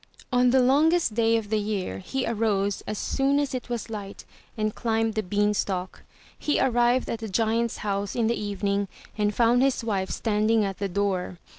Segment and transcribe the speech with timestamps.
[0.33, 4.25] On the longest day of the year he arose as soon as it was light
[4.57, 6.01] and climbed the beanstalk.
[6.39, 10.79] He arrived at the giant's house in the evening and found his wife standing at
[10.79, 11.37] the door.